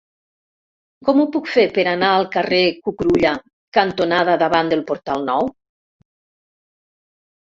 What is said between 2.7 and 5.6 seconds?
Cucurulla cantonada Davant del Portal Nou?